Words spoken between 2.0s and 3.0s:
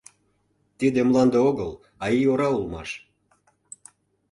а ий ора улмаш.